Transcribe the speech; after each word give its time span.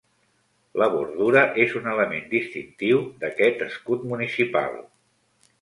La 0.81 0.87
bordura 0.93 1.43
és 1.65 1.75
un 1.81 1.91
element 1.93 2.25
distintiu 2.33 3.05
d'aquest 3.25 3.63
escut 3.69 4.09
municipal. 4.15 4.83